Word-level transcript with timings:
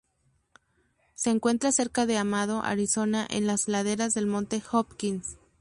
Se 1.13 1.29
encuentra 1.29 1.71
cerca 1.71 2.07
de 2.07 2.17
Amado, 2.17 2.63
Arizona, 2.63 3.27
en 3.29 3.45
las 3.45 3.67
laderas 3.67 4.15
del 4.15 4.25
Monte 4.25 4.59
Hopkins. 4.71 5.37